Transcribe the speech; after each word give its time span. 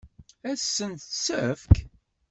Ad 0.49 0.59
sent-tt-tefk? 0.61 1.73